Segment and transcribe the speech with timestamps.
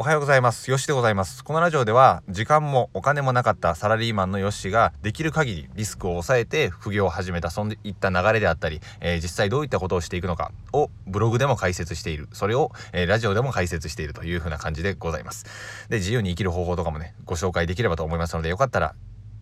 [0.00, 0.70] おはようございます。
[0.70, 1.44] よしでございます。
[1.44, 12.30] このラジオでは、時間もお金もなかったサラリーマンのよしが、できる限りリスクを抑えて副業を始めた、そういった流れであったり、えー、実際どういったことをしていくのかをブログでも解説している。
[12.32, 15.44] それを、えー、ラジオでも解説しているという風な感じでございます。
[15.90, 18.94] で、自由に生きる方法とかもね、ご紹介できればと思いますので、よかったら、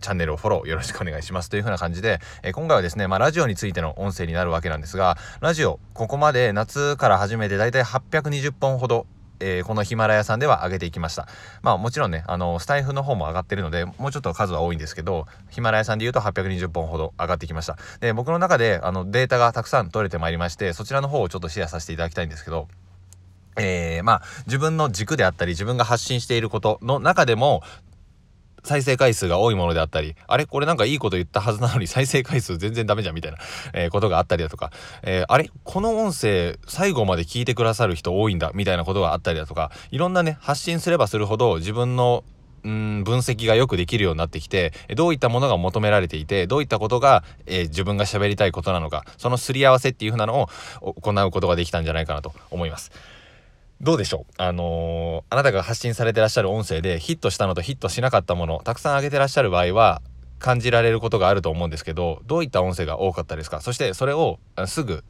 [0.00, 9.06] チャンネルをフォローよろしくお願いしますという風な感じで、えー、今回はですね、まあラジオについての音声になるわけなんですが、ラジオ、ここまで夏から始めてだいたい820本ほど
[9.40, 11.26] えー、このヒマラヤさんでは上げていきました。
[11.62, 17.76] まあもちろんね、あの、スタイフの方も上がってるので、もうちょっと数は多いんですけど、ヒマラヤさんで言うと820本ほど上がってきました。
[18.00, 22.68] で、僕の中で、あの、データがたくさん取れてまいりまして、そちらの方をちょっとシェアさせていただきたいんですけど、
[23.56, 27.62] えー、まあ、自分の軸であったり、自分が発信していることの中でも、
[28.62, 33.38] 再生回数が多いものであったり、あれこれなんかいいこと言ったはずなのに再生回数全然ダメじゃんみたいな、
[33.72, 34.70] えー、ことがあったりだとか、
[35.02, 42.24] えー、あれこの音声最後まで聞いてくださる人多いんだみたいなことがあったりだとか、いろんなね、発信すればするほど自分の
[42.62, 50.48] うん分析がよくできるようになってきてどういったものが求められていてどういったことが、えー、自分が喋りたいことなのかそのすり合わせっていう風なの
[50.82, 52.90] を行うことができたんじゃないかなと思います。
[53.80, 54.32] どうでしょう？
[54.36, 60.02] あのー、あなたが発信されてらっしゃる音声でヒットしたのとヒットしなかったものたくさん上げてらっしゃる場合は
[60.38, 63.60] 感じられることがあると思うんですけどどういった音声が多かったですか？
[63.62, 65.02] そしてそれをすぐ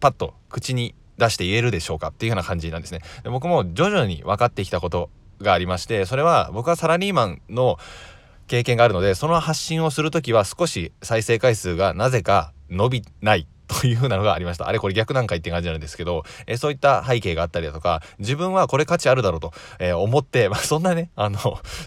[0.00, 2.08] パッと口に出して言えるでしょうか？
[2.08, 3.00] っていうような感じなんですね。
[3.22, 5.08] で僕も徐々に分かってきたこと
[5.40, 7.78] がありましてそれは僕はサラリーマンの
[8.48, 13.48] 経験があるのでその発信をする時は少し再生回数がなぜか伸びない。
[13.86, 14.68] いう風なのがありました。
[14.68, 21.38] あれこれ逆なんかいって感じなんですけど、えー、そういった背景があったりだとか、自分はこれ価値あるだろうと、えー、思って、まあ、そんなね、あの、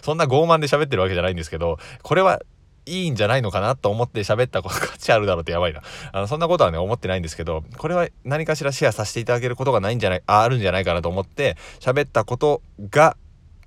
[0.02, 2.40] そんな傲慢で喋ってるわけじゃないんですけど、これは
[2.88, 5.82] いいんじゃないのかなと思って喋ったこと価値あるだろうってやばいな。
[6.12, 13.16] あの、そんなことはね、思ってないんですけど、これは何かしらシェアさせていただけることがないんじゃない、あ、あるんじゃないかなと思って、喋ったことが、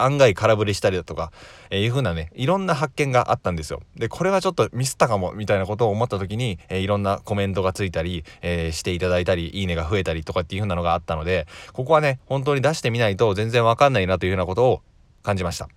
[0.03, 1.31] 案外空振りしたりだとか、
[1.69, 3.81] えー、いう風なね、いろんな発見があったんですよ。
[3.95, 14.81] で、これはちょっとミスったかも、みたいなことを思った時に、えー、いろんなコメントがついたり、えー、していただいたり、いいねが増えたりとかっていう風なのがあったので、ここはね、本当に出してみないと全然わかんないなというようなことを
[15.23, 15.69] 感じました。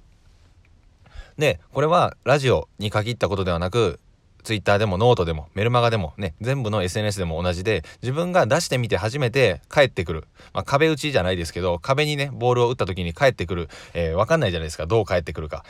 [1.39, 3.99] で、これはラジオに限ったことではなく、
[4.45, 10.25] ツイッターでもノートでもメルマガでもね、全部の SNS でも同じで、自分が出してみて初めて帰ってくる。
[10.53, 13.69] まあ、壁打ちじゃないですけど、壁にね、ボールを打った時に帰ってくる。
[13.95, 14.87] えー、わかんないじゃないですか。
[14.87, 15.65] どう帰ってくるか。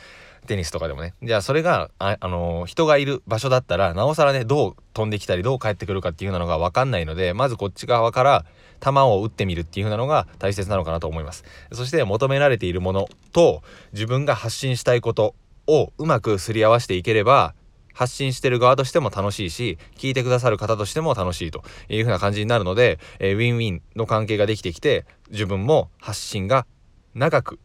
[0.47, 1.15] テニスとかでもね。
[1.23, 8.45] じゃあそれが、あ、あのー、人がいる場所だったら、なおさらね、どう飛んできたり、どう帰ってくるかっていうのがわかんないので、まずこっち側から
[8.81, 11.45] 球を打ってみるっていう風なのが大切なのかなと思います。
[11.73, 15.35] そして求められているものと、自分が発信したいこと
[15.67, 17.55] をうまくすり合わせていければ、
[17.95, 26.67] 発信してる側としても楽しいし、聞いてくださる方としても楽しいという風な感じになるので、えー、ウィンウィンの関係ができてきて、自分も発信が
[27.15, 27.59] 長く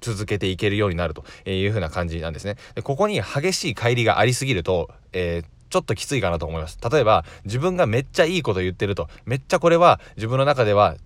[0.00, 2.56] 続けていけるようになるという風な感じなんですね。
[2.74, 6.78] でここに激しい乖離がありすぎると、えーちょっときついかなと思います。
[6.90, 10.96] 例えば、自分がめっちゃいいこと言ってると、めっちゃこれは自分の中では、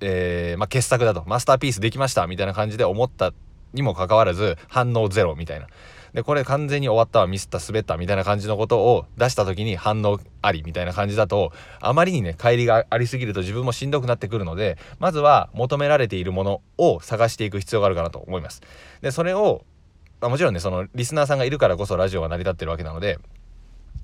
[0.00, 3.32] えー、まあ、傑作だと、マスターピースできましたみたいな感じで思った
[3.72, 5.66] にもかかわらず、反応ゼロみたいな。
[6.14, 18.62] でこれ完全に終わったわミスった滑ったみたいな感じのことを出した時に反応ありみたいな感じだとあまりにね乖離がありすぎると自分もしんどくなってくるのでまずは求められているものを探していく必要があるかなと思います。
[19.00, 19.64] でそれを
[20.20, 23.18] あもちろんねそのリスナーさんがいるからこそラジオが成り立ってるわけなので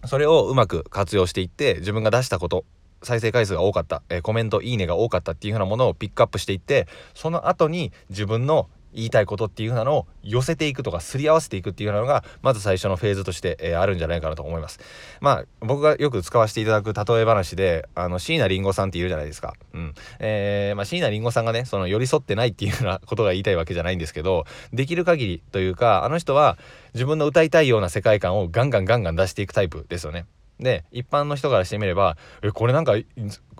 [0.06, 2.64] それをうまく活用していって自分が出したこと
[3.02, 14.80] 再生回数が多かった、えー、コメントいいねが多かったっていう風なものをピックアップしていってその後に自分の言いたいことっていう風なのを寄せていくとかすり合わせていくっていうようなのがまず最初のフェーズとして、えー、あるんじゃないかなと思います。
[15.20, 19.54] まあ僕がよく使わせていただく例え話であの椎名林檎さんっているじゃないですか。
[19.74, 19.94] うん。
[20.18, 26.56] えー、まあ椎名林檎さんがねその寄り添ってないっていうようなことが言いたいわけじゃないんですけどできる限りというかあの人は
[26.94, 30.24] 自分の歌いたいような世界観をガンガンガンガン出していくタイプですよね。
[30.58, 32.94] で一般の人からしてみればえこれなんか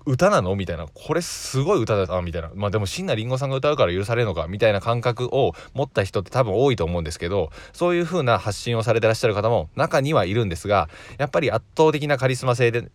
[0.06, 0.54] 歌なの？
[0.56, 0.86] みたいな。
[0.86, 2.50] これすごい歌だなみたいな。
[2.54, 10.88] まあでも椎名林檎さんが歌うから許されるのかみたいな感覚を持った人って多分多いと思うんですけどそういう風な発信をされてらっしゃる方も中にはいるんですが
[11.18, 12.90] やっぱり圧倒的なカリスマ性で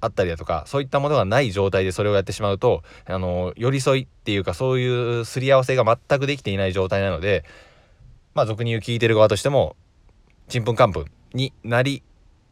[0.00, 7.44] あったりだとかそういったものがない状態でそれをやってしまうとあの寄り添いっていうかそういうすり合わせが全くできていない状態なので
[8.34, 9.76] まあ俗に言う聞いてる側としても
[10.48, 12.02] ちんぷんかんぷんになり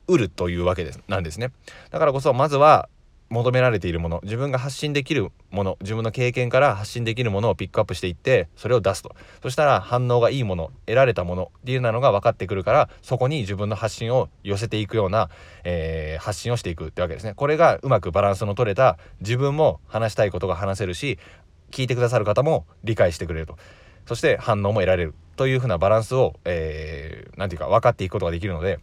[0.06, 1.52] うるというわけですなんですね。
[1.90, 2.88] だからこそまずは
[3.31, 9.15] 求められているもの自分が発信できるもの自分の経験から発信できるものをピックアップしていってそれを出すと。
[9.43, 15.31] そしたら反応がいいもの得られたものっていうなのが分かってくるからそこに自分の発信を寄せていくような、
[15.65, 17.35] えー、発信をしていくってわけですね。
[17.35, 21.19] これがうまくバランスの取れた自分も話したいことが話せるし
[21.71, 23.56] 聞いてくださる方も理解してくれると。
[24.06, 25.15] そして反応も得られる。
[25.37, 28.79] というふうなバランスを、えー、ていうか分かっていくことができるので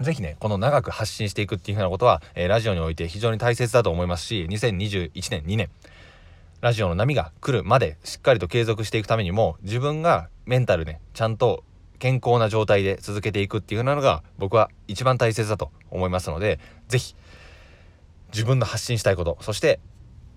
[0.00, 5.70] ぜひね、この長く発信していくっていうふうなことは、えー、ラジオにおいて非常に大切だと思いますし、2021年、2年、
[6.60, 11.64] ラジオの波が来るまでしっかりと継続していくためにも、自分がメンタルね、ちゃんと
[11.98, 16.58] 健康な状態で続けていくっていうふうなのが僕は一番大切だと思いますので、
[16.88, 17.14] ぜひ
[18.32, 19.78] 自分の発信したいこと、そして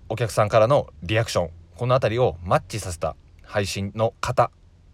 [0.08, 4.50] お客さんからのリアクション、この辺りをマッチさせた配信の方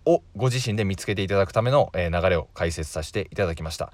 [0.07, 3.93] をご自身で見つけていただくための、え流れを解説させていただきました。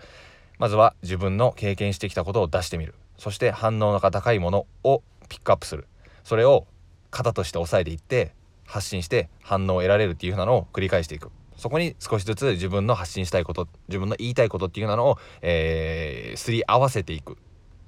[0.58, 2.94] まずは自分の経験してきたことを出してみる。
[3.16, 5.86] そして反応の高いものをピックアップする。
[6.24, 6.66] それを
[7.10, 8.32] 型として押さえていって
[8.66, 11.30] 発信して反応を得られるっていう風なのを繰り返していく。
[11.56, 17.36] そこに少しずつ自分の発信したいこと自分の言いたいことっていうなのを、えー、すり合わせていくっ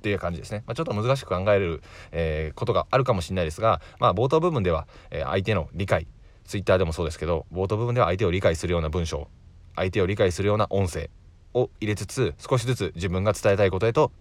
[0.03, 1.81] ていう感じですね、まあ、ちょっと難しく考える、
[2.11, 6.09] えー、ことがあるかもしれないですが、まあ、冒頭部分では、えー、相手の理解。
[6.45, 9.29] Twitter でもそうですけど冒頭部分では相手を理解するような文章
[9.77, 11.11] 相手を理解するような音声
[11.55, 14.13] を入れつつ少しずつ自分が伝えたいことへと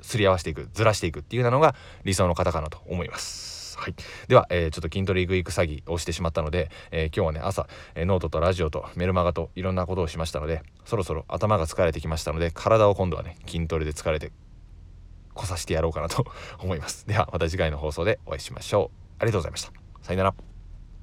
[0.00, 1.74] すり合わせていくずらしていくっていうのが
[2.04, 3.78] 理想の方かなと思います。
[3.78, 3.94] はい、
[4.28, 14.32] では、えー、ちょっと筋トレ行く行く詐欺をしてしまったので、えー、今日はね朝、えー、ノートとラジオとメルマガといろんなことをしましたのでそろそろ頭が疲れてきましたので体を今度はね筋トレで疲れて
[15.34, 16.24] こさしてやろうかなと
[16.60, 17.06] 思います。
[17.06, 18.96] ではまた次回の放送でお会いしましょう。
[19.18, 19.72] ありがとうございました。
[20.02, 20.53] さよなら。